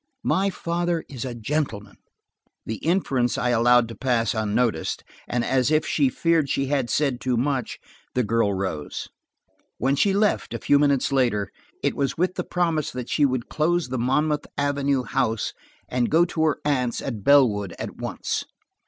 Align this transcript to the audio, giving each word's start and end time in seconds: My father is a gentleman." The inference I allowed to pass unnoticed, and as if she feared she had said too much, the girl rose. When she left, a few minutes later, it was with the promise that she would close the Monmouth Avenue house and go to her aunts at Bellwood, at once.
My 0.25 0.49
father 0.49 1.05
is 1.07 1.25
a 1.25 1.35
gentleman." 1.35 1.97
The 2.65 2.77
inference 2.77 3.37
I 3.37 3.49
allowed 3.51 3.87
to 3.89 3.95
pass 3.95 4.33
unnoticed, 4.33 5.03
and 5.27 5.45
as 5.45 5.69
if 5.69 5.85
she 5.85 6.09
feared 6.09 6.49
she 6.49 6.65
had 6.65 6.89
said 6.89 7.21
too 7.21 7.37
much, 7.37 7.77
the 8.15 8.23
girl 8.23 8.51
rose. 8.51 9.09
When 9.77 9.95
she 9.95 10.11
left, 10.11 10.55
a 10.55 10.59
few 10.59 10.79
minutes 10.79 11.11
later, 11.11 11.51
it 11.83 11.95
was 11.95 12.17
with 12.17 12.33
the 12.33 12.43
promise 12.43 12.89
that 12.89 13.09
she 13.09 13.25
would 13.27 13.47
close 13.47 13.89
the 13.89 13.99
Monmouth 13.99 14.47
Avenue 14.57 15.03
house 15.03 15.53
and 15.87 16.09
go 16.09 16.25
to 16.25 16.45
her 16.45 16.57
aunts 16.65 17.03
at 17.03 17.23
Bellwood, 17.23 17.75
at 17.77 17.97
once. 17.97 18.43